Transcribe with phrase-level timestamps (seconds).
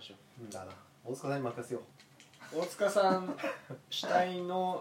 [0.00, 0.72] ましょうんだな。
[1.04, 1.80] 大塚さんに任せよ
[2.54, 2.58] う。
[2.58, 3.36] 大塚さん
[3.90, 4.78] 主体の